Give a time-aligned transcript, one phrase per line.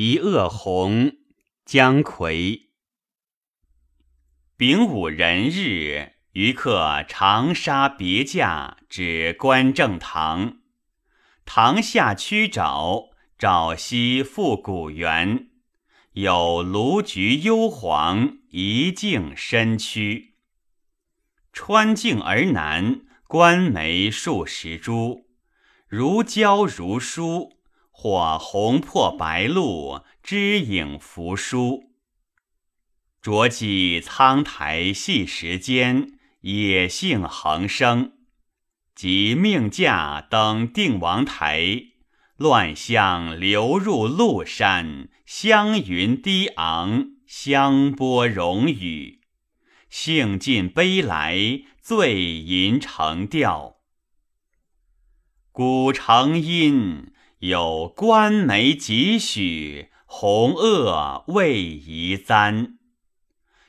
[0.00, 1.16] 一恶红，
[1.64, 2.68] 姜夔。
[4.56, 10.58] 丙午壬日，余客长沙别驾至观正堂。
[11.44, 15.48] 堂下曲沼，沼西复古园。
[16.12, 20.36] 有卢橘幽篁，一径深曲。
[21.52, 25.26] 穿径而南，观梅数十株，
[25.88, 27.57] 如胶如书，
[28.00, 31.90] 或红破白露，枝影扶疏。
[33.20, 36.12] 着记苍苔细石间，
[36.42, 38.12] 野性横生。
[38.94, 41.86] 即命驾登定王台。
[42.36, 49.22] 乱象流入麓山，香云低昂，香波溶雨。
[49.90, 53.78] 兴尽悲来，醉吟成调。
[55.50, 57.10] 古城阴，
[57.40, 62.78] 有官梅几许，红萼未移簪。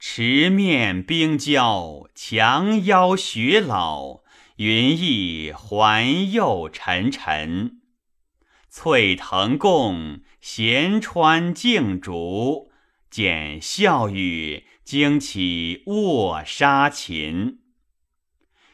[0.00, 4.22] 池面冰娇，墙腰雪老，
[4.56, 7.78] 云翳环右沉沉。
[8.68, 12.68] 翠藤共，闲穿竞逐，
[13.08, 17.60] 见笑语，惊起卧沙禽。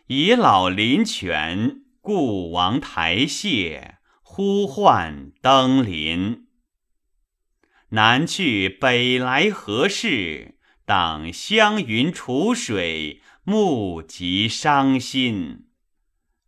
[0.07, 3.98] 野老林泉，故王台榭，
[4.41, 6.47] 呼唤登临。
[7.89, 10.55] 南去北来何事？
[10.85, 15.67] 当湘云楚水，目极伤心。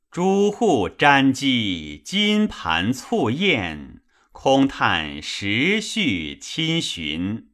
[0.08, 7.48] 朱户瞻击，金盘簇宴，空叹时序亲寻。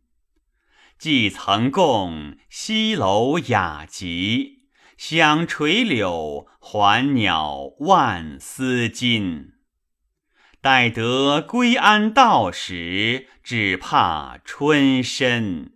[0.98, 4.67] 既曾共西楼雅集，
[4.98, 9.55] 响垂柳，还鸟万丝金。
[10.67, 15.75] 待得归安道时，只怕春深。